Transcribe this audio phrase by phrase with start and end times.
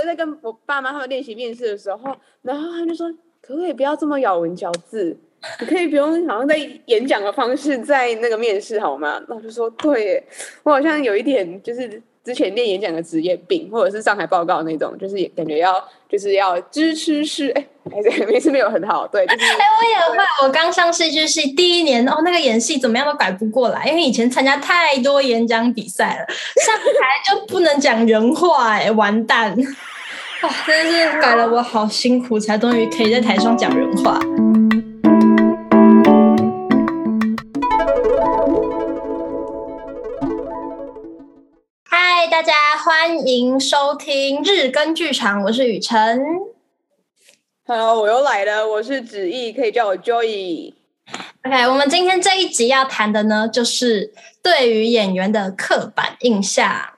[0.00, 3.10] 我在跟我爸妈他们练习面试的时候，然后他就说，
[3.42, 5.16] 可不可以不要这么咬文嚼字？
[5.60, 9.22] 你可以不用好像在演讲的方式在那个面试好吗？
[9.28, 10.22] 然后就说，对，
[10.62, 12.02] 我好像有一点就是。
[12.24, 17.66] 之前练演讲的职业病，或者是上台报告那种，就是感觉要就是要支持是哎，
[18.30, 19.24] 还是没有很好，对。
[19.24, 29.56] 哎、 就是，我也会，我刚上戏剧系第一年哦，那个演戏怎么样都改不过来，因为以前参加太多演讲比赛了，上台就不能讲人话，哎，完蛋！
[30.42, 34.18] 哇、哦，真的是改了我好辛苦，才终于可以在台上讲人话。
[42.30, 46.22] 大家欢迎收听日更剧场，我是雨辰。
[47.66, 50.72] Hello，我又来了，我是子毅，可以叫我 Joy。
[51.42, 56.90] OK，我们今天这一集要谈的呢，就是对于演员的刻板印象。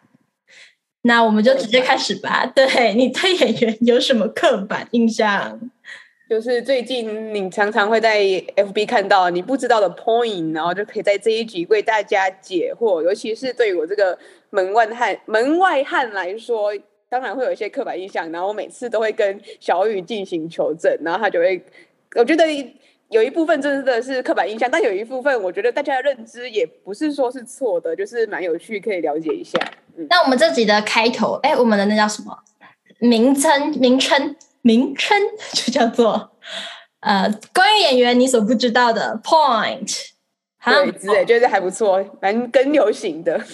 [1.04, 2.45] 那我们就直接开始吧。
[2.45, 5.59] 对，对你对演员有什么刻板印象？
[6.32, 8.18] 就是最近你常常会在
[8.57, 13.02] FB 看到你不知道的 point，然后就可以在这一集为大家解惑。
[13.02, 14.18] 尤其是对于我这个。
[14.48, 16.73] 门外汉，门外汉来说，
[17.09, 18.30] 当然会有一些刻板印象。
[18.30, 21.62] 然后我每次都会跟小雨进行求证，然后他就会，
[22.16, 22.45] 我觉得
[23.09, 29.59] 有一部分真的是刻板印象，但有一部分我觉得大家的认知也不是说是错的，就是蛮有趣，可以了解一下。
[29.96, 32.38] 嗯、那我们这集的开头，哎，我们的那叫什么
[32.98, 33.70] 名称？
[33.79, 34.37] 名称？
[34.63, 35.16] 名称
[35.52, 36.32] 就叫做
[37.01, 40.10] 呃，关于演员你所不知道的 point。
[40.65, 43.45] 对，之类，觉得还不错，蛮跟流行的。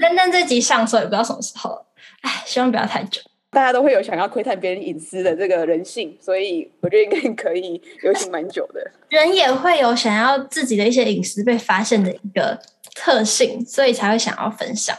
[0.00, 1.84] 但但这集上时候也不知道什么时候，
[2.20, 3.20] 哎，希望不要太久。
[3.50, 8.90] 大家都会有想要窥探别人隐私的这个人性，所以我觉得应该可以流行蛮久的。
[9.08, 12.58] 人也会有想要自己的一些隐私被发现的一个
[12.94, 14.96] 特性，所以才会想要分享，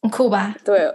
[0.00, 0.56] 很酷吧？
[0.64, 0.94] 对，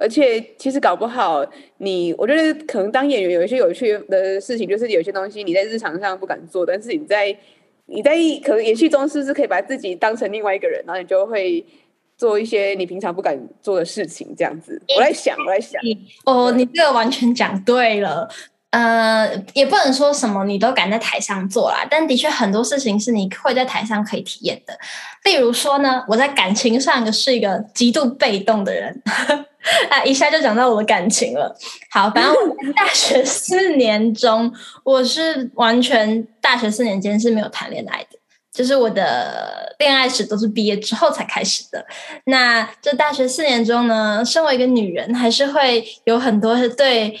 [0.00, 7.36] 而且其实搞不好你，我觉得可能当演员有一些有趣的事情，就是有些东西你在日常上不敢做，但是你在
[7.86, 11.64] 你在可能演戏中是不是可以把自己当成另外一个人，然后你就会。
[12.20, 15.80] 做一些你平常不敢做的事情，这样子，我在想，我在想。
[16.26, 18.28] 哦，你这个完全讲对了。
[18.70, 24.78] 呃，也不能说什么你都敢在台上做啦，但的确很多事情是你会在台上可以体验的。
[25.24, 29.02] 例如说呢，我在感情上是一个极度被动的人，
[29.90, 31.54] 啊，一下就讲到我的感情了。
[31.90, 34.52] 好，反正我大学四年中，
[34.84, 38.18] 我是完全大学四年间是没有谈恋爱的。
[38.52, 41.86] 就是我的恋爱史都是毕业之后才开始的。
[42.24, 47.18] 那这大学四年中呢，身为一个女人，还是会有很多对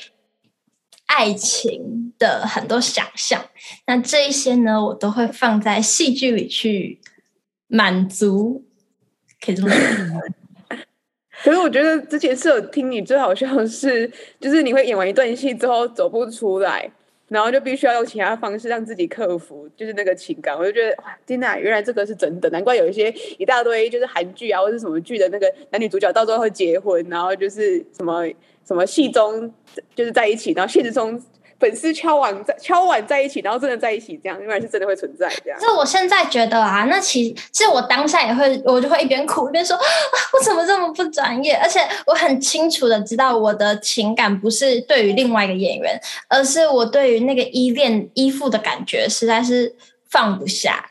[1.10, 3.44] 爱情的很多想象。
[3.86, 7.00] 那这一些呢，我都会放在戏剧里去
[7.66, 8.64] 满足。
[9.44, 10.76] 可以这么说。
[11.42, 16.88] 可是我觉得之前是有听你最好笑的是，就是你会演完一段戏之后走不出来。
[17.30, 20.54] 然后就必须要用其他方式让自己克服，就是那个情感。
[20.58, 23.08] 我就觉得哇，天呐，原来这个是真的，难怪有一些
[23.38, 28.26] 一大堆就是韩剧啊，或者什么剧的那个男女主角到最后会结婚，然后就是什么
[28.66, 29.50] 什么戏中
[29.94, 31.18] 就是在一起，然后现实中。
[31.60, 35.58] 粉丝敲碗在敲碗在一起，然后真的在一起，这样应该是真的会存在这样。
[35.60, 39.82] 这我现在觉得啊，那其其实我当下也会，我就会一边哭一边说啊，
[40.32, 41.54] 我怎么这么不专业？
[41.56, 49.76] 而且我很清楚的知道，我的情感不是对于另外一个演员，而是我对于那个依恋依附的感觉实在是
[50.08, 50.89] 放不下。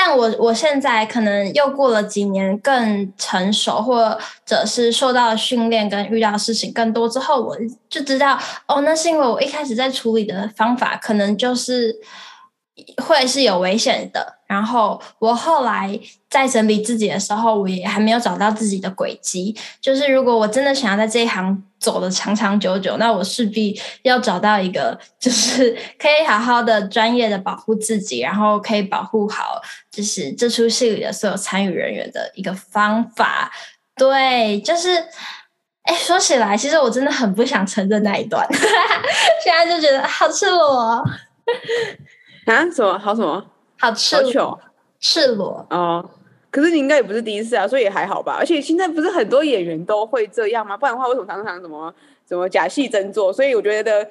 [0.00, 4.16] 但我我现在可能又过了几年更成熟，或
[4.46, 7.56] 者是受到训练跟遇到事情更多之后，我
[7.90, 8.38] 就知道
[8.68, 11.96] 哦，那是因为我一开始在处理的方法可能就是
[13.04, 14.37] 会是有危险的。
[14.48, 19.54] 然后我后来在整理自己的时候，我也还没有找到自己的轨迹。
[19.80, 25.70] 就是如果我真的想要在这一行走的长长久久，那我势必要找到一个，就是
[26.00, 29.60] 可以好好的专业的保护自己，然后可以保护好，
[29.90, 33.52] 就是这出戏里的所有参与人员的一个方法。
[33.94, 34.96] 对，就是，
[35.82, 38.46] 哎，说起来，其实我真的很不想承认那一段，
[39.44, 41.02] 现在就觉得好赤裸啊！
[42.46, 42.98] 什么？
[42.98, 43.44] 好什么？
[43.78, 44.60] 好赤裸，
[45.00, 46.10] 赤裸哦。
[46.50, 48.36] 可是你应该也不是第一次啊，所以也还好吧。
[48.38, 50.76] 而且现在不是很多演员都会这样吗？
[50.76, 51.94] 不然的话，为什么常常什么
[52.26, 53.30] 什么假戏真做？
[53.32, 54.08] 所以我觉得，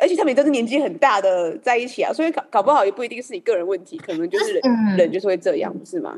[0.00, 6.14] 而且他们都是年纪很大的在一起啊，所以搞搞不好也不一定是你个人问题，可能就是人、嗯、人就是会这样，不是吗？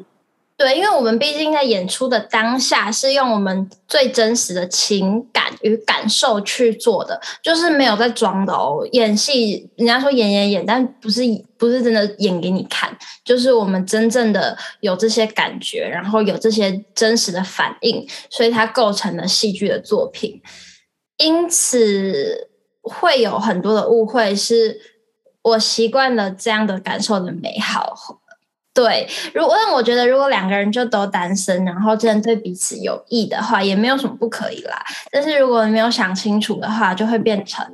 [0.59, 8.87] 对，因为我们毕竟在演出的当下是用我们最真实的情感与感受去做的，就是没有在装的哦。
[8.93, 11.23] 演戏，人家说演演演，但不是
[11.57, 20.41] 不是真的演给你看，就是我们真正的有这些感觉，然后有这些真实的反应，所以它构成了戏剧的作品。
[21.19, 22.49] 因此
[22.83, 24.81] 会有很多的误会，是
[25.43, 28.21] 我习惯了这样的感受的美好。
[28.77, 34.81] 对，如果我觉得如果两个人就都单身，然后真的对彼此有益的话，也没有什么不可以啦。
[35.11, 37.67] 但是如果你没有想清楚的话，就会变成，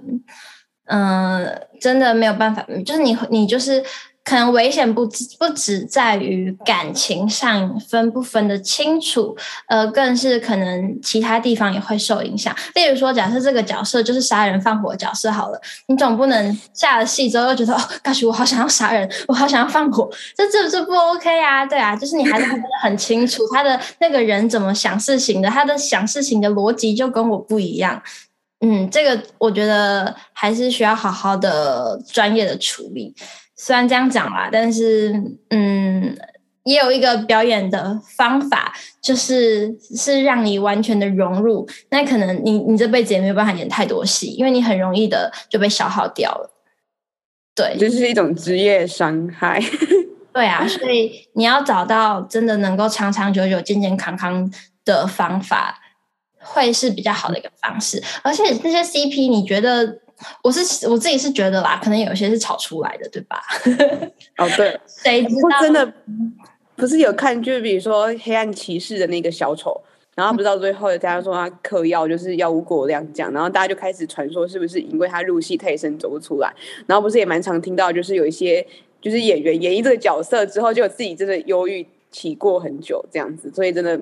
[0.87, 3.85] 嗯、真的没有办法，就是你你就是。
[4.25, 9.37] 可能危险不只不只在于感情上分不分得清楚，
[9.67, 12.55] 呃，更是可能其他地方也会受影响。
[12.77, 21.67] 例如说，假设这个角色就是杀人放火角色好了，你总不能下了戏之后又觉得哦，高许我好想要杀人，我好想要放火，这这这不 OK 啊？
[21.67, 28.01] 对啊，就是你还是分得很清楚他的那个人怎么想事情的，他的想事情的逻辑就跟我不一样。
[28.65, 33.13] 嗯，这个我觉得还是需要好好的专业的处理。
[33.55, 35.13] 虽然这样讲啦，但是
[35.51, 36.17] 嗯，
[36.65, 41.69] 也有一个表演的方法，就是是让你完全的融入。
[41.91, 46.51] 那可能你你这辈子也没有办法演太多戏，因为你很容易的就被消耗掉了。
[47.55, 49.63] 对，这是一种职业伤害。
[50.33, 54.51] 对啊，所以你要找到真的能够长长久久、健健康康
[54.85, 55.79] 的方法，
[56.39, 58.03] 会是比较好的一个方式。
[58.23, 60.01] 而且那些 CP，你觉得？
[60.43, 63.41] 我是我自己是觉得啦，可能有些是炒出来的，对吧？
[64.39, 65.61] 哦，对，谁知道？
[65.61, 65.93] 真的
[66.77, 69.81] 不是有看，就是比如说《黑暗骑士》的那个小丑，
[70.15, 76.53] 然后不知道最后大家说他嗑药，就是药物过量这样，然后大家就开始传说是不是因为他入戏太深走不出来，
[76.87, 78.67] 然后不是也蛮常听到，就是有一些
[79.01, 84.01] 就是演员演绎这个角色之后，就有自己真的忧郁起过很久这样子，所以真的。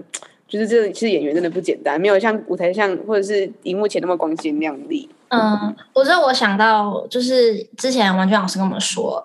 [0.51, 5.09] 就是这其实演员真的不简单，没有像舞台上或者是荧幕前那么光鲜亮丽。
[5.29, 9.25] 嗯，我知道我想到就是之前王娟老师跟我们说。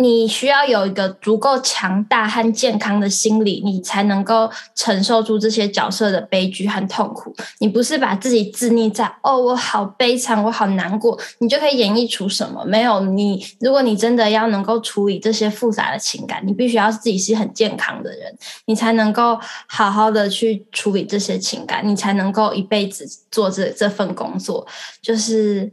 [0.00, 7.34] 你需要有一个足够强大和健康的心理，你才能够承受住这些角色的悲剧和痛苦。
[7.58, 12.64] 你不是把自己自溺在“哦，我好悲惨，我好难过”，你就可以演绎出什么？
[12.64, 19.36] 没有你，如果你真的要能够处理这些复杂的情感，你必须要自己是很健康的人，你才能够
[19.66, 24.64] 好好的去处理这些情感，你才能够一辈子做这这份工作，
[25.02, 25.72] 就是。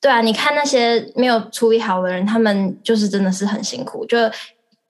[0.00, 4.16] 对啊，你看那些没有处理好的人，他们就是真的是很辛苦，就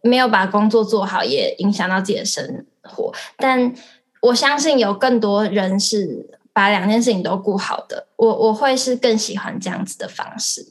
[0.03, 3.13] 没有把工作做好，也影响到自己的生活。
[3.37, 3.75] 但
[4.23, 8.07] 我相信有更多人是把两件事情都顾好的。
[8.17, 10.65] 我我会是更喜欢这样子的方式，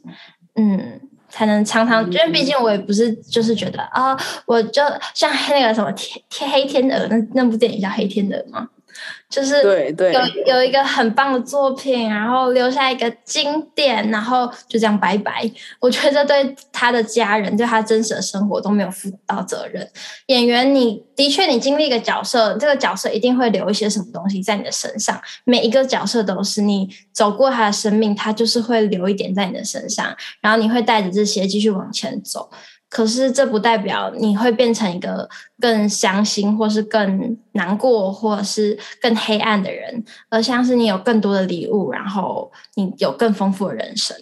[0.55, 4.81] 嗯，才能常常，因为毕竟我也不是就是觉得啊、哦，我就
[5.13, 8.69] 像那个什么天天黑天鹅那那部电影叫《黑天鹅》吗？
[9.29, 15.49] 就是对对，有有一个很棒的作品，然后留下一个经典，然后就这样拜拜。
[15.79, 19.87] 我觉得对他的家人，对他真实的生活都没有负到责任。
[20.27, 25.21] 演员，你的确你经历一个角色，这个角色一定会留一些什么东西在你的身上。
[25.43, 32.49] 每一个角色都是你走过他的生命，他就是会留一点在你的身上，然后你会带着这些继续往前走。
[32.89, 44.15] 可是这不代表你会变成一个更伤心，或是更难过，或者是更黑暗的人，而像是你有更多的礼物，然后你有更丰富的人生。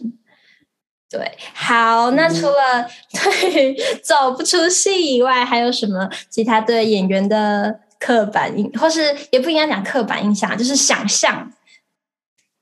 [1.09, 3.73] 对，好，那除了对
[4.03, 11.49] 走不出戏以外，还有什么其他对演员的刻板印，或是也不应该讲刻板印象，就是想象。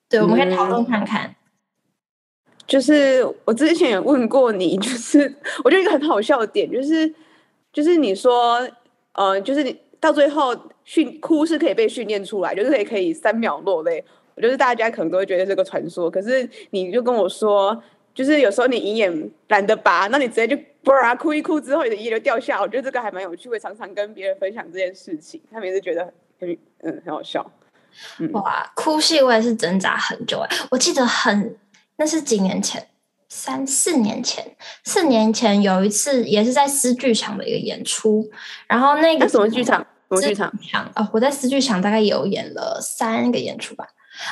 [0.07, 1.23] 对，我们可以讨论看看。
[1.23, 1.35] 嗯
[2.67, 7.13] 就是我之前有问过你， 就是我觉得一个很好笑的点，就是
[7.71, 8.67] 就是你说，
[9.13, 14.03] 呃，就是你到最后训哭是可以被训练出来，就是可以可以三秒落泪。
[14.35, 17.81] 我觉得大家可能都会觉得这个传说，可是你就跟我说，
[18.13, 22.59] 就是有时候你一眼懒得拔，那你直接就吧哭一哭之后，你的眼就掉下。
[22.61, 26.03] 我觉得这个还蛮有趣，会常常跟别人分享这件事情，他们也是觉得
[26.39, 27.49] 很嗯很好笑。
[28.33, 31.55] 哇，哭戏我也是挣扎很久哎，我记得很。
[31.97, 32.87] 那是几年前，
[33.29, 38.29] 三四年前，四年前有一次也是在丝剧场的一个演出，
[38.67, 39.79] 然后那个什么剧场？
[40.09, 40.51] 什么剧场？
[40.95, 43.87] 哦，我在丝剧场大概有演了三个演出吧。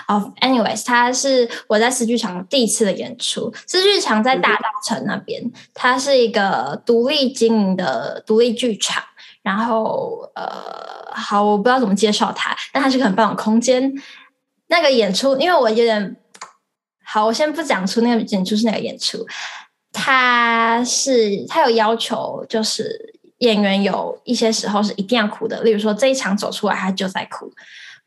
[0.07, 3.53] 哦，anyways，它是我在丝剧场第一次的演出。
[3.65, 5.41] 丝剧场在大稻城那边，
[5.73, 9.03] 它是一个独立经营的独立剧场。
[9.41, 13.93] 然后，呃，好，我不知道怎么介绍它，但它是个很棒的空间。
[14.67, 16.17] 那个演出，因为我有点。
[17.13, 19.23] 好，我先不讲出那个演出是哪个演出，
[19.91, 27.47] 他是他有要求，就是演员有一些时候是一定要哭的，例如说这一场走出来，他就在哭，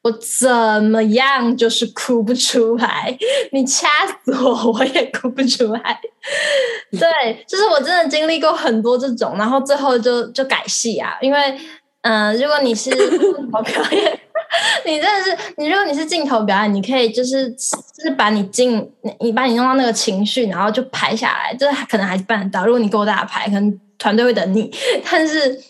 [0.03, 3.17] 我怎么样就是哭不出来，
[3.53, 3.87] 你掐
[4.25, 6.01] 死我我也哭不出来，
[6.91, 11.57] 对，就是我真的经历过很多这种，然后最后就就改戏啊，因为
[12.03, 14.21] 嗯、呃，如果你是表 演。
[14.85, 22.65] 你真的是，你如果你是镜头表演，你可以就是就是把你进你把你弄到那个情绪，然后就拍下来，这可能还是办得到。
[22.67, 24.71] 如果你够大牌，可能团队会等你。
[25.11, 25.61] 但是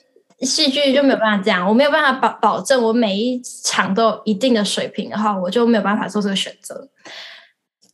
[0.41, 6.89] 戏剧就没有办法这样，我没有办法保保证我每一场都有一定的水平的话，我就没有办法做这个选择。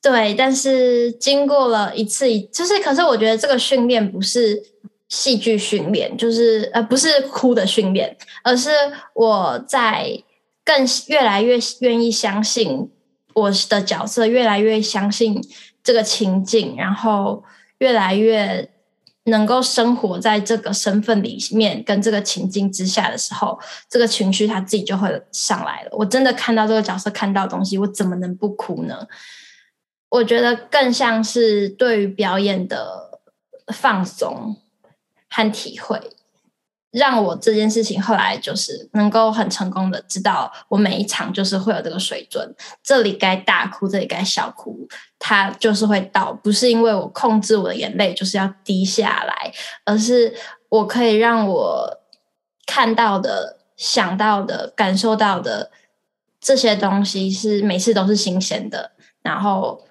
[0.03, 4.63] 对，但是经过了一次，就是可是我觉得这个训练不是。
[5.09, 8.71] 戏剧训练就是呃，不是哭的训练，而是
[9.13, 10.11] 我在
[10.65, 12.91] 更越来越愿意相信
[13.35, 15.41] 我的角色，越来越相信
[15.83, 17.45] 这个情境，然后
[17.79, 18.71] 越来越
[19.25, 25.91] 能够生活在这个身份里面跟这个情境之下的时候，这个情绪它自己就会上来了。
[25.93, 29.07] 我真的看到这个角色看到东西，我怎么能不哭呢？
[30.09, 33.21] 我觉得更像是对于表演的
[33.73, 34.57] 放松。
[35.35, 35.99] 和体会，
[36.93, 44.87] 让我这件事情后来就是能够很成功的知道，我每一场就是会有这个水准，这里该大哭，这里该小哭，
[45.19, 49.51] 它就是会到，不是因为我控制我的眼泪就是要滴下来，
[49.87, 50.35] 而是
[50.69, 51.99] 我可以让我
[52.67, 55.71] 看到的、想到的、感受到的
[56.43, 59.83] 这些东西是每次都是新鲜的，然后，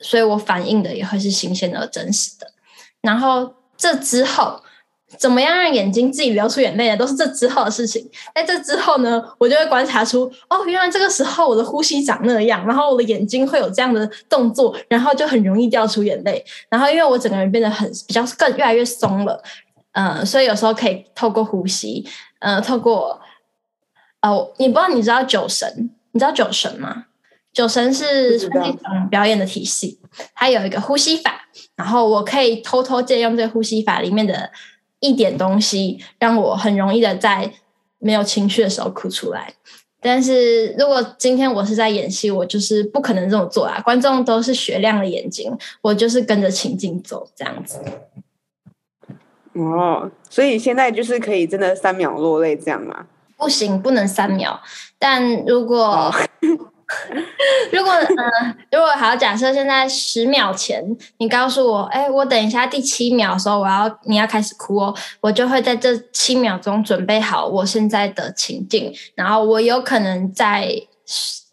[0.00, 2.52] 所以我反应的也会是新鲜而真实的，
[3.00, 4.62] 然后这之后。
[5.18, 6.96] 怎么样让眼睛自己流出眼泪呢？
[6.96, 8.08] 都是这之后的事情。
[8.34, 16.44] 在这之后呢，我就会观察出，哦，原来这个时候我的呼吸长那样，然后我的眼睛会有这样的动作，然后就很容易掉出眼泪。
[16.68, 19.42] 然后因为我整个人变得很比较更越来越松了，
[19.92, 22.06] 呃，所以有时候可以透过呼吸，
[22.40, 23.20] 呃，透过，
[24.22, 25.90] 哦，你不知道你知道酒神？
[26.12, 27.04] 你知道酒神吗？
[27.52, 28.76] 酒神是是那种
[29.10, 30.00] 表演的体系，
[30.34, 31.42] 它有一个呼吸法，
[31.76, 34.50] 然后我可以偷偷借用这个呼吸法里面的。
[35.02, 37.52] 一点东西让我很容易的在
[37.98, 39.52] 没有情绪的时候哭出来，
[40.00, 43.80] 但是如果今天我是在演戏，我就是不可能这么做啊！
[43.82, 47.80] 观众都是雪亮的眼睛，我就是跟着情境走这样子。
[49.54, 53.06] 哦，所以现在就是可以真的三秒落泪这样吗？
[53.36, 54.60] 不行，不能三秒。
[54.98, 56.14] 但如果、哦
[57.72, 60.84] 如果呃，如果好，假设现在十秒前
[61.18, 70.70] 你告诉我，哎，我等一下第七秒的时候，我要你要开始哭哦，我就会在这七秒钟准备好我现在的情境，然后我有可能在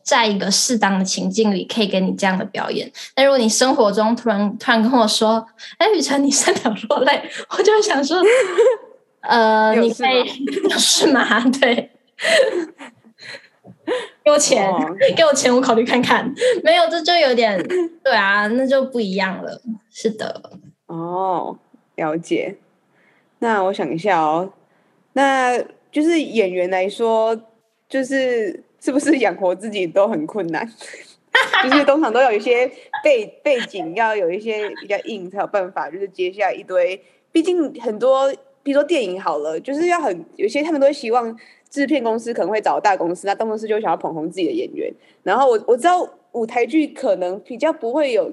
[0.04, 2.92] 在一个适当的情境里可以给你这样的表演。
[3.14, 5.46] 但如果你生活中突然突然跟我说，
[5.78, 8.18] 哎，雨辰你三秒落泪，我就想说，
[9.22, 10.28] 呃， 你可以
[10.78, 11.40] 是吗？
[11.60, 11.92] 对。
[14.24, 14.78] 给我钱，哦、
[15.16, 16.32] 给我钱，我考虑看看。
[16.64, 17.62] 没有，这就有点
[18.04, 19.62] 对啊，那就不一样了。
[19.90, 20.52] 是的，
[20.88, 21.58] 哦，
[21.96, 22.56] 了解。
[23.40, 24.52] 那我想一下哦，
[25.14, 25.58] 那
[25.92, 27.40] 就是演员来说，
[27.88, 30.68] 就是是不是养活自己都很困难？
[31.64, 32.70] 就是通常都有一些
[33.04, 37.02] 背背景，要有一些比较硬才有办法，就是接下一堆。
[37.32, 38.28] 毕竟很多，
[38.64, 41.36] 比如说电影好了，就是要很有些，他们都希望。
[41.70, 44.92] 制片公司可能会找大公司，那大公司就想要捧红自己的演员。
[45.24, 48.32] 然后我我知道舞台剧可能比较不会有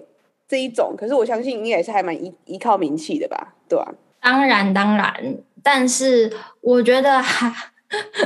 [0.49, 3.95] 这一种，可是我相信应该也是还蛮依依靠名气的吧，对吧？
[4.21, 7.73] 当然当然，但是我觉得哈，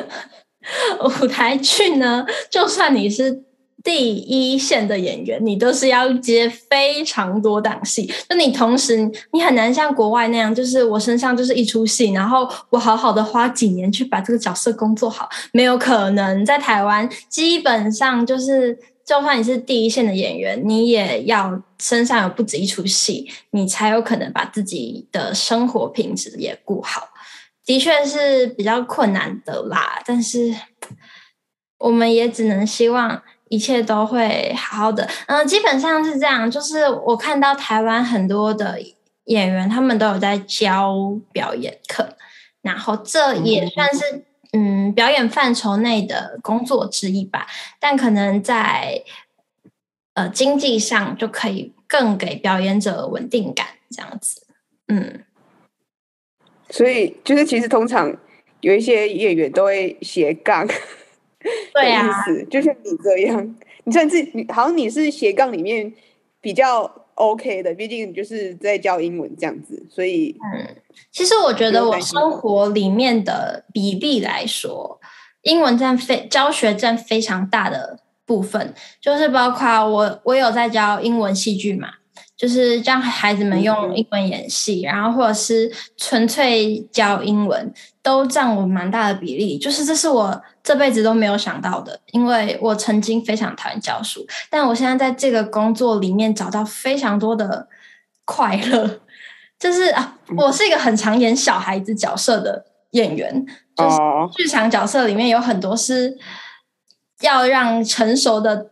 [1.22, 3.44] 舞台剧呢，就算你是。
[3.82, 16.44] 第一线的演员，你都是要接非常多档戏，就你同时你很难像国外那样，就是我身上就是一出戏，然后我好好的花几年去把这个角色工作好，没有可能。
[16.44, 27.08] 在台湾，基本上就是，就算你是第一线的演员，你也要身上有不止一出戏，你才有可能把自己的生活品质也顾好。
[27.64, 30.54] 的确是比较困难的啦，但是
[31.78, 33.22] 我们也只能希望。
[33.50, 36.49] 一切都会好好的，嗯，基本上是这样。
[36.49, 38.80] 就是我看到台湾很多的
[39.25, 40.95] 演员，他们都有在教
[41.33, 42.16] 表演课，
[42.62, 47.49] 然后这也算是嗯表演范畴内的工作之一吧。
[47.80, 49.02] 但可能在
[50.14, 54.47] 呃经济上就可以更给表演者稳定感，这样子。
[54.87, 55.25] 嗯，
[56.69, 58.16] 所以就是其实通常
[58.61, 60.69] 有一些演员都会斜杠。
[61.75, 65.92] 对呀、啊，就像你这样，你算是你好像你是斜杠里面
[66.40, 70.76] 比较 OK 的，毕竟你就是在教英文这样子，所以嗯，
[71.11, 75.00] 其实我觉得我生活里面的比例来说，
[75.42, 81.88] 英文占非教学占非常大的部分，就是包括我我有在教英文戏剧嘛，
[82.40, 87.70] 就是让孩子们用英文演戏，然后或者是纯粹教英文，
[88.02, 89.59] 都占我蛮大的比例。
[89.59, 97.68] 就是这是我这辈子都没有想到的，因为我曾经非常讨厌教书，但我现在在这个工作里面找到非常多的
[98.25, 99.00] 快乐。
[99.61, 103.97] 就是啊，我是一个很常演小孩子角色的演员，就是
[104.35, 106.16] 剧场角色里面有很多是
[107.20, 108.70] 要让成熟的。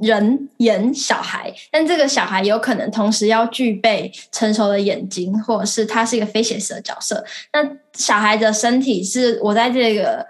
[0.00, 7.24] 人演小孩，但这个小孩有可能同时要具备成熟的眼睛，或者是他是一个非写实的角色。
[7.52, 7.62] 那
[7.94, 10.26] 小孩的身体是我在这个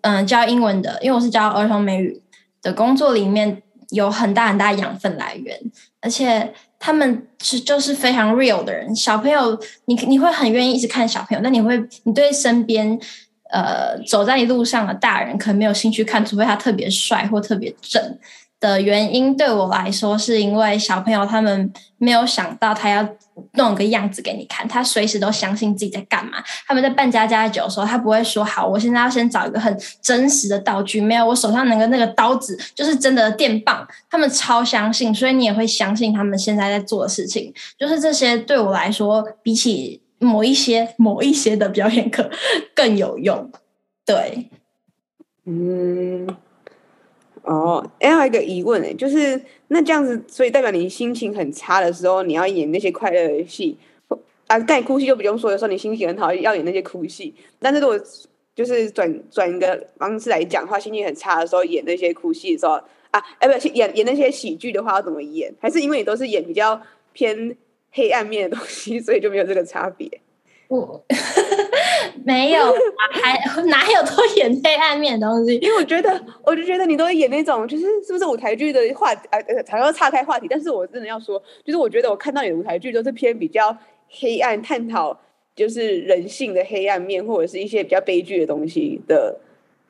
[0.00, 2.20] 嗯、教英文的，因为我是教儿童美语
[2.62, 5.60] 的工作里面有很大很大养分来源，
[6.00, 8.96] 而且他们是就是非常 real 的人。
[8.96, 12.98] 小朋友，你你会很愿意一直看小朋友，但你会你对身边
[13.52, 18.18] 呃走在你路上的大人可能没有兴趣看，除非他特别帅或特别正。
[18.58, 23.06] 的原因对我来说，是因为小朋友他们没有想到他要
[23.52, 26.42] 弄个样子给你看，他随时都相信自己在干嘛。
[26.66, 33.86] 他们在扮家家酒的时候，他不会说好，我现在要先找一个很真实的道具，没有，我手上那个那个刀子就是真的电棒。
[34.08, 37.52] 他们超相信，所以你也会相信他们现在在做的事情。
[37.78, 42.30] 就是这些对我来说，比起某一些某一些的表演课
[42.74, 43.50] 更有用。
[44.06, 44.48] 对，
[45.44, 46.26] 嗯。
[47.46, 53.78] 哦，哎，还有一个疑问哎，就是那这样子，所以代表你心情很差的时候，你要演那些快乐的戏
[54.48, 54.58] 啊？
[54.58, 57.32] 带哭戏就不用说，有时候你心情很好，要演那些哭戏。
[57.60, 57.96] 但是如果
[58.54, 62.72] 就是转转一个方式来讲的话，心情很差的时候演那些哭戏的时候
[63.12, 65.54] 啊，哎，不要，演演那些喜剧的话要怎么演？
[65.60, 66.80] 还是因为你都是演比较
[67.12, 67.56] 偏
[67.92, 70.10] 黑暗面的东西，所以就没有这个差别？
[70.68, 71.04] 我
[72.24, 72.74] 没有，
[73.22, 75.54] 还 哪有多演黑暗面的东西？
[75.58, 80.46] 因为我觉得，我就觉得你都会演那种，就是是不是舞台剧的话，呃呃，常要岔开话题。
[80.50, 83.76] 但是我真的要说，就是我觉得我看到你的舞台剧都是偏比较
[84.08, 85.16] 黑暗，探讨
[85.54, 89.38] 就是人性的黑暗面，或者是一些比较悲剧的东西的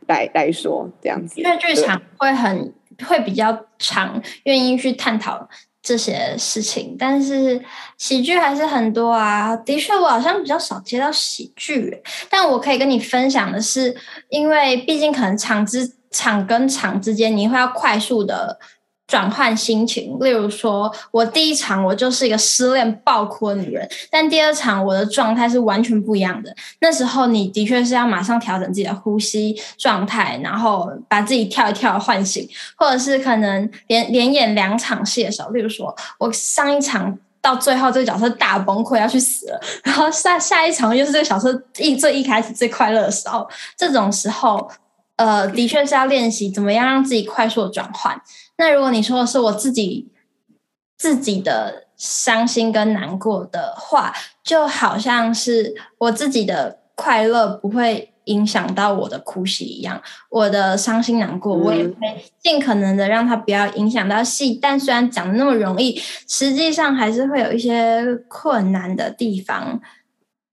[0.08, 1.40] 来来说这样子。
[1.40, 2.74] 因为剧场会很
[3.08, 5.48] 会比较长，愿意去探讨。
[5.86, 7.62] 这些事情，但是
[7.96, 9.54] 喜剧还是很多啊。
[9.54, 13.96] 的确，我好像比较少接到喜剧，但我可以跟你分享的是，
[14.28, 18.58] 因为毕竟可能场之场跟场之间，你会要快速的。
[19.06, 26.52] 转换心情，例如说，我第一场我就是一个失恋爆哭的女人，但第二场我的状态是完全不一样的。
[26.80, 44.68] 那时候你的确是要马上调整自己的呼吸状态，然后把自己跳一跳唤醒，或者是可能连连演两场戏的时候，例如说我上一场到最后这个角色大崩溃要去死了， 然后下下一场又是这个角色一最一开始最快乐的时候，这种时候，
[45.14, 48.20] 呃，的确是要练习怎么样让自己快速的转换。
[48.58, 50.10] 那如果你说的是我自己
[50.96, 64.58] 自己的伤心跟难过的话，就好像是我自己的快乐不会影响到我的哭戏一样，我的伤心难过，我也会尽可能的让它不要影响到戏。
[64.60, 69.80] 但虽然讲的那么容易，实际上还是会有一些困难的地方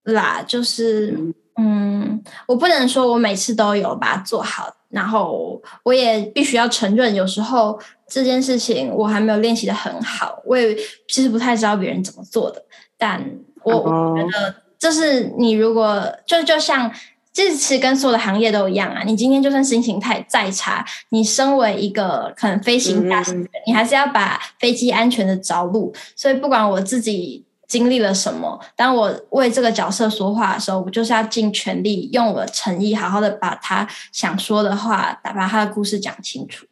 [0.04, 0.44] 啦。
[0.46, 1.18] 就是，
[1.58, 4.76] 嗯，我不能说我每次都有把它做好。
[4.94, 10.76] 然后我也必须要承认，有时候这件事情我还没有练习的很好，我也
[11.08, 12.64] 其实不太知道别人怎么做的。
[12.96, 13.20] 但
[13.64, 16.92] 我我觉得，就是你如果就就像
[17.34, 25.92] 这次跟所有的行业都一样啊，你今天就算心情太再差，你身为一个可能飞行驾驶员，你还是要把飞机安全的着陆。
[26.16, 27.44] 所以不管我自己。
[27.68, 28.60] 经历了什么？
[28.76, 36.66] 当我为这个角色说话的时候，我就是要尽全力，用我的诚意，好好的把他想说的话，把他的故事讲清楚。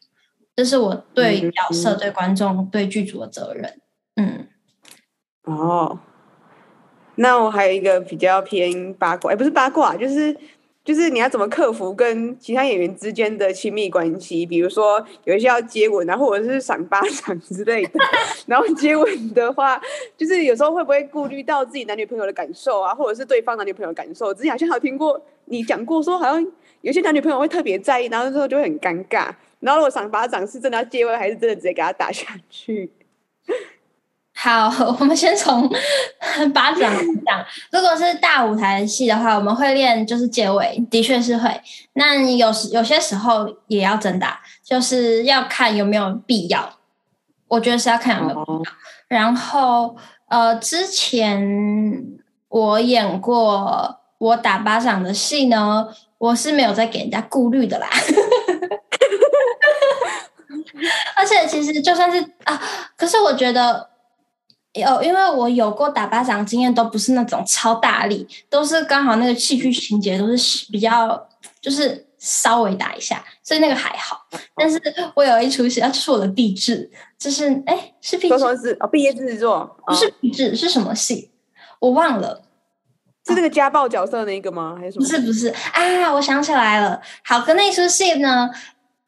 [0.56, 3.80] 这是我对角色、嗯、对观众、对剧组的责任。
[4.16, 4.48] 嗯。
[5.44, 6.00] 哦，
[7.16, 10.38] 那我还有一个比较偏八卦，也不是八卦，就是。
[10.84, 17.92] 就是你要怎么克服跟其他演员之间的亲密关系，比如说有一些要接吻啊，或者是赏巴掌之类的。
[18.48, 19.80] 然后接吻的话，
[20.18, 24.34] 就是有时候会不会顾虑到自己男女朋友的感受啊，或者是对方男女朋友的感受？
[24.34, 29.30] 之前好像有听过你讲过，说好像有些男女朋友会特别在意，然后之后就会很尴尬。
[29.60, 32.92] 然后如果赏巴掌是真的要接吻，还是真的直接给他打下去？
[34.44, 35.70] 好， 我们先从
[36.52, 36.92] 巴掌
[37.24, 37.46] 讲。
[37.72, 41.62] 如果是大舞台的戏的话，我们会练就是结尾，的确是会。
[41.94, 46.68] 那有时有些时候也要真打，就是要看有没有必要。
[47.50, 48.58] 我觉得是要看有没有必要。
[48.58, 48.68] Oh.
[49.10, 49.96] 然后
[50.28, 52.04] 呃，之前
[52.50, 57.88] 我演过我打巴掌的戏呢，我是没有在给人家顾虑的啦。
[61.16, 62.60] 而且其实就算是啊，
[62.98, 63.91] 可是我觉得。
[64.74, 71.28] 有，因为我有过打巴掌经验，都不是那种超大力，都是刚好那个戏剧情节都是比较
[71.60, 74.26] 就是稍微打一下，所以那个还好。
[74.56, 74.82] 但是
[75.14, 81.32] 我有一出戏，啊，这是我的毕制，就是哎，是毕制是哦，毕业制作不是毕制，是什么戏？
[81.80, 82.42] 我忘了，
[83.28, 84.78] 是那个家暴角色那个吗？
[84.80, 85.06] 还是什么？
[85.06, 88.50] 不是不是啊，我想起来了，好，跟那出戏呢。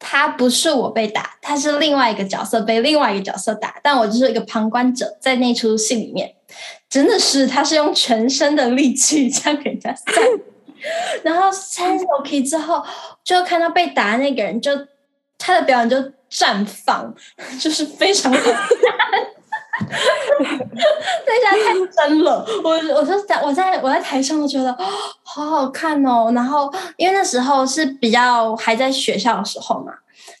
[0.06, 6.34] 他不是我被打，他是另外一个角色被另外一个角色打，但我就是一个旁观者，在那出戏里面，
[6.90, 10.22] 真的是他是用全身的力气这样给人家扇，
[11.22, 12.84] 然后扇手 k 之后，
[13.24, 14.70] 就看到被打的那个人就
[15.38, 15.96] 他的表演就
[16.30, 17.14] 绽放，
[17.58, 18.62] 就是非常好看。
[21.26, 24.72] 那下太真了，我我就在我在我在台上都觉得
[25.22, 26.30] 好好看哦。
[26.34, 29.92] 然后因为那时候是比较还在学校的时候嘛，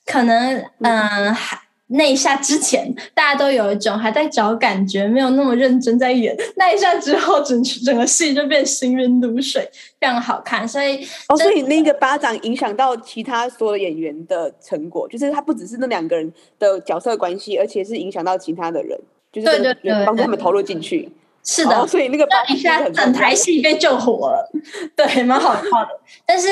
[0.06, 6.34] 可能嗯还那一下之前大家都有一种还在找感觉，没有那么认真在演。
[6.56, 9.68] 那一下之后，整整个戏就变行云流水，
[10.00, 10.66] 非常好看。
[10.66, 18.98] 所以哦，所以那个巴掌影响到其他所有演员的成果，就是他不只是那两个人的角色关系，而且是影响到其他的人。
[19.34, 21.10] 就是对对对，帮他们投入进去，
[21.42, 24.48] 是的，所以那个一下整台戏被救活了，
[24.94, 25.88] 对，蛮好笑的。
[26.24, 26.48] 但是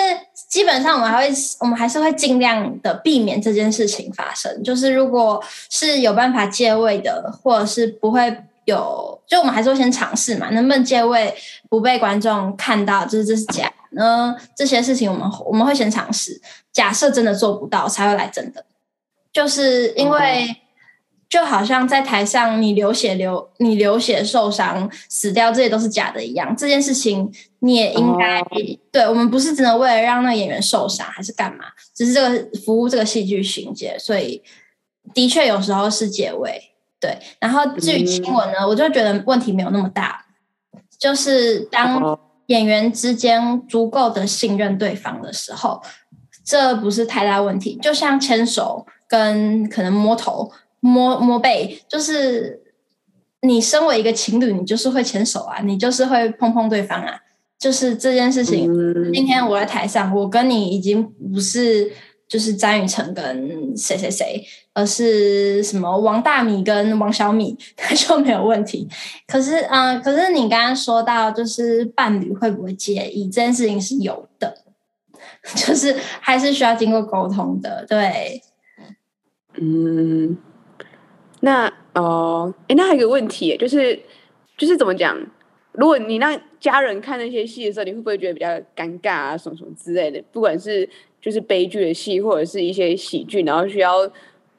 [0.49, 4.62] 基本上我们还会，我们还是会尽量的避免这件事情发生。
[4.62, 11.35] 就是如果是有办法借位的，或者是不会有，就我们还是会先尝试嘛，能不能借位
[11.71, 14.37] 不被观众看到，就是这是假呢？
[14.55, 16.40] 这些事情我们我们会先尝试。
[16.73, 18.64] 假设真的做不到，才会来真的，
[19.33, 20.57] 就是因为。
[21.33, 26.55] 就好像在台上你流血流你流血受伤死掉，这些都是假的一样。
[26.55, 28.59] 这件事情你也应该、oh.
[28.90, 31.64] 对，我们不是只能为了让那个演员受伤还是干嘛，
[31.95, 34.42] 只是这个服务这个戏剧情节，所以
[35.14, 36.61] 的确有时候是结尾。
[37.01, 38.68] 对，然后至于亲吻呢，mm.
[38.68, 40.27] 我就觉得问题没有那么大，
[40.99, 42.18] 就是当
[42.49, 45.83] 演员之间足够的信任对方的时候，
[46.45, 47.79] 这不是太大问题。
[47.81, 50.53] 就像牵手跟可能摸头。
[50.85, 52.61] 摸摸背，就是
[53.42, 57.21] 你身为一个情侣，你就是会牵手啊，你就是会碰碰对方啊，
[57.57, 58.68] 就是这件事情。
[58.68, 61.92] 嗯、今天我在台上，我跟你已经不是
[62.27, 68.88] 就是张雨晨跟谁谁谁，而是什么王大米跟王小米， 那就没有问题。
[69.29, 74.64] 可是，嗯、呃，可是你刚刚说到，就是伴侣会不会介意这件事情是有的，
[75.55, 78.42] 就是还是需要经过沟通的，对，
[79.61, 80.37] 嗯。
[81.45, 83.99] 那哦，哎、呃，那还有个问题，就是
[84.57, 85.19] 就是怎么讲？
[85.73, 90.23] 如果你让家人看那些戏的时候，你会不会觉得比较尴尬啊，什么什么之类的？
[90.31, 90.89] 不管是
[91.21, 94.09] 就是悲剧的戏，或者是一些喜剧，然后需要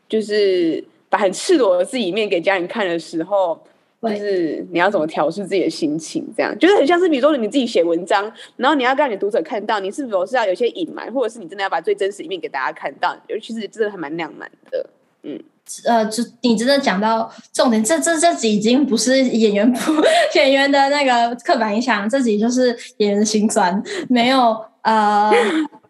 [0.09, 3.57] 就是把很赤裸的自己一面给家人看的时候，
[4.01, 6.27] 就是你要怎么调试自己的心情？
[6.35, 13.15] 这样就是很像是比如说你自己写文章，然后你要让你的读者看到，你是否是要有些隐瞒，或者是你真的要把最真实一面给大家看到？
[13.29, 14.89] 尤其是真的还蛮两难的，
[15.23, 15.39] 嗯。
[15.85, 19.93] 呃，就你真的讲到重点，这这这集已经不是演员不
[20.35, 23.81] 演员的那个刻板印象，这集就是演员心酸。
[24.09, 25.31] 没有呃，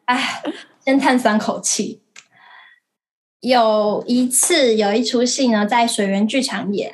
[0.05, 0.41] 哎，
[0.85, 2.01] 先叹三口气。
[3.41, 6.93] 有一次有一出戏呢，在水源剧场演，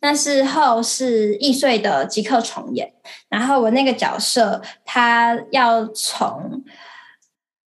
[0.00, 2.92] 那时候是易碎的即刻重演，
[3.28, 6.64] 然后我那个角色他要从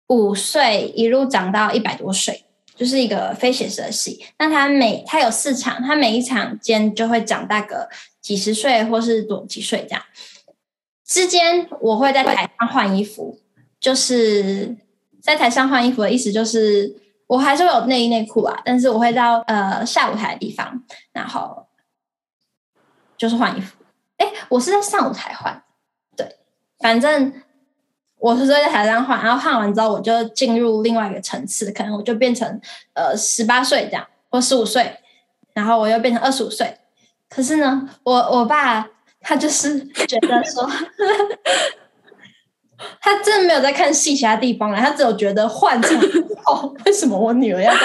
[0.08, 2.44] 五岁一路长到一百多岁。
[2.78, 7.88] 就是一个非写实的戏，那他每他有四场，他每一场间就会长大个
[8.20, 10.02] 几十岁或是多几岁这样。
[11.04, 13.40] 之间我会在台上换衣服，
[13.80, 14.76] 就是
[15.20, 16.94] 在台上换衣服的意思就是
[17.26, 21.66] 我还是会有内衣内裤啊，但是我会到呃下舞台的地方，然后
[23.16, 23.74] 就是换衣服。
[24.18, 25.64] 哎，我是在上舞台换，
[26.16, 26.36] 对，
[26.78, 27.42] 反正。
[28.18, 32.60] 我是在台上换，然后换完之后，我就进入另外一个层次，可能我就变成
[32.94, 34.92] 呃十八岁这样，或十五岁，
[35.54, 36.76] 然后我又变成二十五岁。
[37.28, 38.88] 可是呢，我我爸
[39.20, 40.68] 他就是 觉得说，
[43.00, 45.96] 他真的没有在看戏其他地方了，他只有觉得换成
[46.46, 47.80] 哦，为什么我女儿要在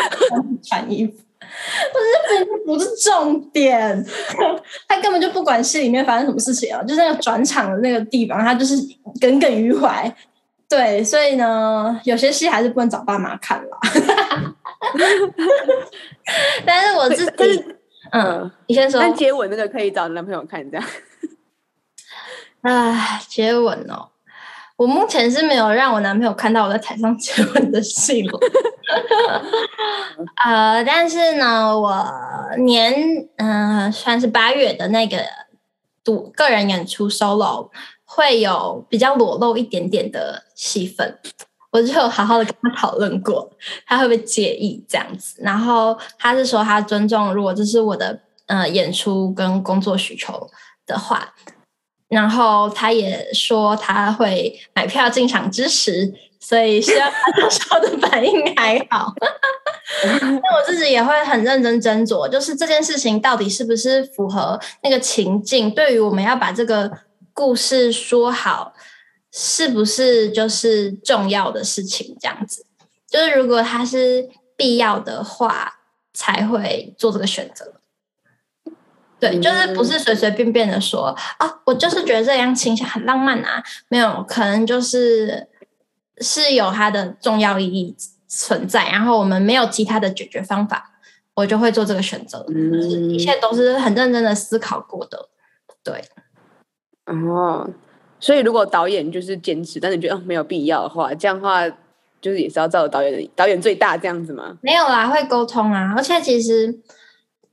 [0.63, 1.13] 穿衣服？
[1.93, 4.05] 不是，不是重点，
[4.87, 8.75] 他根本就不管戏里面发生什么事情啊， 就是那个转场的那个地方，他就是
[9.21, 10.13] 耿耿于怀。
[10.69, 13.77] 对，所以呢，有些戏还是不能找爸妈看了。
[16.65, 17.63] 但是我自己，
[18.11, 18.99] 嗯，你先说。
[18.99, 20.85] 但接吻那个可以找男朋友看，这样。
[22.63, 24.09] 唉，接吻哦，
[24.77, 28.39] 我目前是没有让我男朋友看到我在台上接吻的戏了。
[30.43, 32.05] 呃，但是呢，我
[32.57, 35.17] 年嗯、算是八月的那个
[36.03, 37.69] 独个人演出 solo
[38.05, 41.17] 会有比较裸露一点点的戏份，
[41.71, 43.51] 我就有好好的跟他讨论过，
[43.85, 45.41] 他会不会介意这样子？
[45.41, 50.49] 然后他是说他尊重，如果这是我的呃演出跟工作需求
[50.85, 51.33] 的话。
[52.09, 59.11] 然后他也说他会买票进场支持，所以希望他到时候的反应还好。
[60.41, 66.91] 那我自己也会很认真斟酌，就是这件事情到底是不是符合那个情境，对于我们要把这个
[67.33, 68.73] 故事说好，
[69.31, 72.15] 是不是就是重要的事情？
[72.19, 72.65] 这样子，
[73.09, 75.79] 就是如果它是必要的话，
[76.13, 77.73] 才会做这个选择。
[79.19, 85.47] 对，就是不是随随便便的说啊，我就是觉得这样倾向很浪漫啊，没有可能就是
[86.19, 87.95] 是有它的重要意义
[88.35, 90.91] 存在，然后我们没有其他的解决方法，
[91.35, 95.29] 我就会做这个选择，嗯，一切都是很认真的思考过的，
[95.83, 96.03] 对。
[97.05, 97.69] 哦，
[98.19, 101.67] 所以如果导演就是坚持，但是觉得没有必要的话，这样的话
[102.21, 104.57] 就是也是要照着导演的导演最大这样子吗？
[104.61, 106.79] 没有啦，会沟通啊，而且其实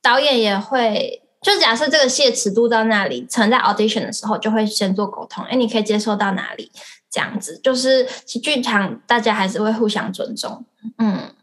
[0.01, 1.23] 导演也会。
[1.43, 5.43] 就假设这个戏的尺度到那里，曾在 audition 的时候就会先做沟通。
[5.45, 6.71] 哎，你可以接受到哪里？
[7.11, 10.65] 这样子就是其实剧场大家还是会互相尊重。
[10.99, 11.35] 嗯，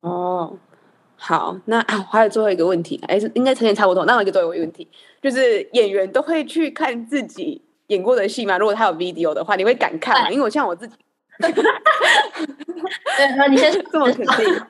[0.00, 0.58] 哦，
[1.16, 4.04] 好，那啊，还有最后一个问题，哎，应该时间差不多。
[4.04, 4.88] 那我一个最后一个问题，
[5.22, 8.58] 就是演员都会去看自己演过的戏吗？
[8.58, 10.30] 如果他有 video 的话，你会敢看吗？
[10.30, 10.94] 因为我像我自己，
[11.38, 11.52] 对，
[13.36, 14.62] 那你先 这么肯定。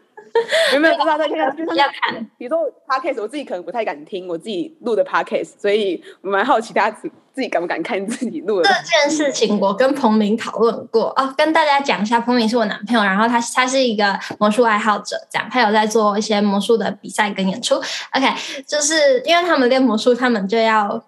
[0.75, 1.57] 有没有知道在看？
[1.57, 8.68] 就是要看，比如说 podcast，我自己可能不太敢听我自己录的 podcast，所以我蛮好奇大家自自己敢不敢看自己录的。
[8.68, 17.77] 这件事情我跟彭明讨论过哦，跟大家讲一下，彭明是我男朋友，然后他他是一个魔术爱好者，这样他有在做一些魔术的比赛跟演出。
[18.12, 18.27] OK，
[18.66, 21.03] 就是因为他们练魔术，他们就要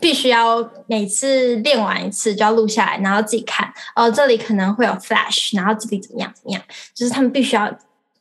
[0.00, 6.62] 必须要每次练完一次就要录下来，然后自己看哦，这里可能会有 flash，然后这里怎么样怎么样，
[6.94, 7.72] 就是他们必须要。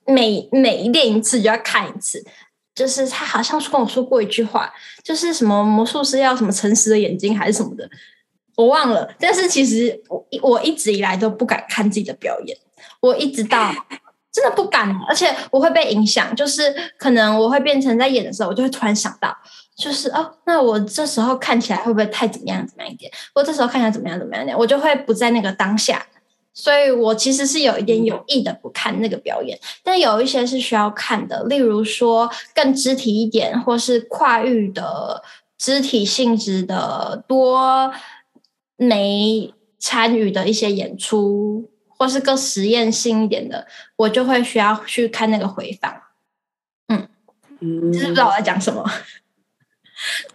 [0.06, 2.24] 每每练一次就要看一次，
[2.76, 7.90] 就是他好像跟我说过一句话，就是什么魔术师要什么诚实的眼睛还是什么的，
[8.56, 9.14] 我忘了。
[9.20, 12.58] 但是其实我我一直以来都不敢看自己的表演，
[13.00, 13.74] 我一直到
[14.34, 19.36] 真的不敢，而且我会被影响，就是可能我会变成在演的时候，我就会突然想到，
[19.78, 23.12] 就是哦，那我这时候看起来会不会太怎么样怎么样一点？
[23.36, 24.58] 我这时候看起来怎么样怎么样一点？
[24.58, 26.04] 我就会不在那个当下。
[26.54, 35.24] 所以我其实是有一点有意的不看那个表演，但有一些是需要看的，例如说更肢体一点，或是跨域的
[35.58, 37.92] 肢体性质的多
[38.78, 45.92] 没参与的一些演出，或是更实验性一点的，我就会需要去看那个回放。
[46.90, 47.10] 嗯，
[47.62, 48.84] 嗯，知不知道我在讲什么？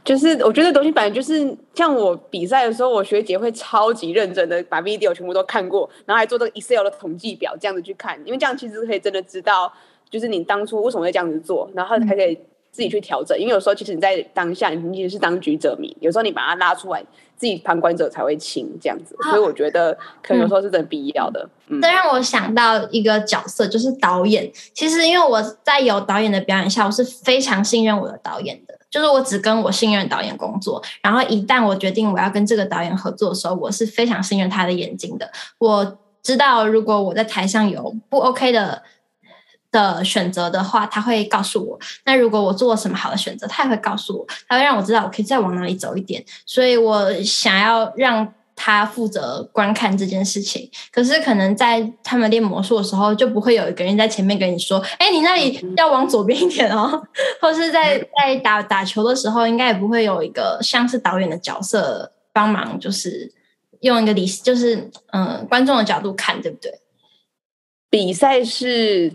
[0.04, 9.72] 就是我觉得东西本来就是像我比赛的时候，我学姐会超级认真的把 video 全部都看过，然后还做这个 Excel 的统计表，这样子去看，因为这样其实可以真的知道，
[10.10, 12.34] 就是你当初为什么会这样子做，然后还可以
[12.70, 13.38] 自己去调整。
[13.38, 17.02] 因为有时候其实你在当下，你其实是当局者迷，有时候你把它拉出来，
[17.36, 19.16] 自己旁观者才会清这样子。
[19.24, 21.48] 所以我觉得可能有时候是真的必要的。
[21.68, 24.50] 嗯，这让我想到一个角色，就是导演。
[24.72, 28.77] 其实因为我在有导演的表演下，我是非常信任我的导演的。
[28.90, 35.30] 就是我只跟我信任导演工作，然后一旦我决定我要跟这个导演合作的时候，我是非常信任他的眼睛的。
[35.58, 38.82] 我知道如果我在台上有不 OK 的
[39.70, 46.24] 的选择的话，他会告诉我；那如果我做了什么好的选择，他也会告诉我，他会让我知道我可以再往哪里走一点。
[46.46, 48.34] 所以我想要让。
[48.60, 57.00] 他负责观看这件事情，可是可能在他们练魔术的时候，就不会有一个人在前面跟你说：“哎，你那里要往左边一点哦。
[57.40, 63.32] ”或是在在打打球的时候，应该也不会有一个像是导演的角色帮忙，就是
[63.82, 66.72] 用一个理，就是嗯观众的角度看，对不对？
[67.88, 69.12] 比赛是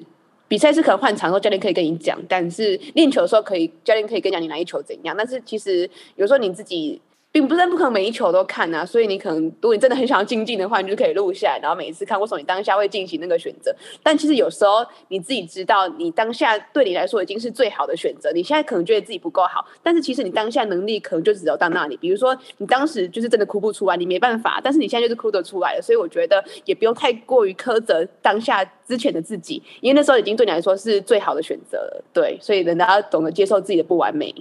[0.47, 5.13] 比赛是可能换场的时候，教练可以跟你讲，但是练球的时候可以，教练可以跟你讲你哪一球怎样。
[5.17, 7.01] 但是其实有时候你自己。
[7.33, 13.75] 并不是不可能每一球都看啊，所以你可能如果你真的很想要精进的话，你就可以录下来，然后每一次看为什么你当下会进行那个选择。
[14.03, 18.31] 但其实有时候你自己知道，你当下对你来说已经是最好的选择。
[18.33, 21.97] 你现在可能觉得自己不够好，但是其实你当下能力可能就只有到那里。
[21.97, 25.81] 比如说你当时就是真的哭不出来，你没办法，但是你现在就是哭得出来了。
[25.81, 32.03] 所以我觉得也不用太过于苛责当下之前的自己，因为那时候已经对你来说是最好的选择了。
[32.13, 34.31] 对，所以人家要懂得接受自己的不完美。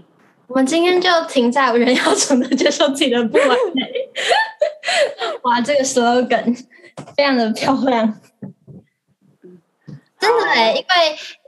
[0.53, 3.83] 我们今天就停在人要懂得接受自己的不完美。
[5.45, 6.55] 哇，这个 slogan
[7.17, 8.21] 非常的漂亮，
[10.21, 10.85] 真的哎，因为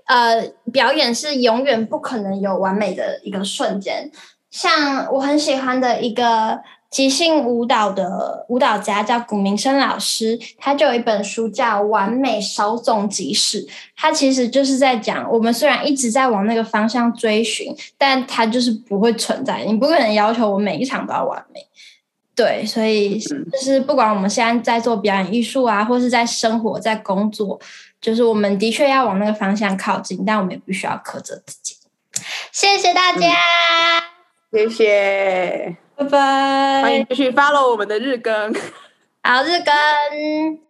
[0.07, 4.11] 呃，表演是永远不可能有完美的一个瞬间。
[4.51, 6.63] 像我很喜欢的一个
[6.95, 21.67] 即兴舞蹈的舞蹈家叫古明生老师，他就有一本书叫《完美稍纵即逝》，他其实就是在讲，我们虽然一直在往那个方向追寻，但它就是不会存在，你不可能要求我每一场都要完美。
[22.37, 27.59] 对，所以就是不管我们现在在做表演艺术啊，或是在生活、在工作，
[28.01, 31.75] 就是我们的确要往那个方向靠近，但我们也必须要克制自己。
[32.53, 33.33] 谢谢大家，
[34.53, 38.53] 嗯、谢谢，拜拜，欢迎继续 follow 我们的日更，
[39.23, 40.64] 好，日更。